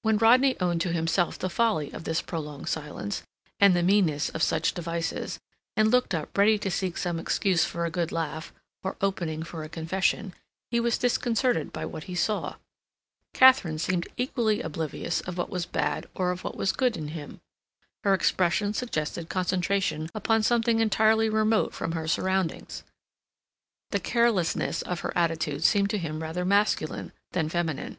[0.00, 3.22] When Rodney owned to himself the folly of this prolonged silence,
[3.60, 5.38] and the meanness of such devices,
[5.76, 9.62] and looked up ready to seek some excuse for a good laugh, or opening for
[9.64, 10.32] a confession,
[10.70, 12.56] he was disconcerted by what he saw.
[13.34, 17.42] Katharine seemed equally oblivious of what was bad or of what was good in him.
[18.02, 22.82] Her expression suggested concentration upon something entirely remote from her surroundings.
[23.90, 27.98] The carelessness of her attitude seemed to him rather masculine than feminine.